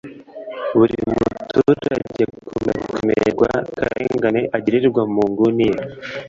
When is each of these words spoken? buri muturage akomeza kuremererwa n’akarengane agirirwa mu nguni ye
buri 0.77 0.95
muturage 1.05 2.21
akomeza 2.27 2.71
kuremererwa 2.87 3.47
n’akarengane 3.57 4.41
agirirwa 4.57 5.01
mu 5.13 5.23
nguni 5.29 5.65
ye 5.73 5.77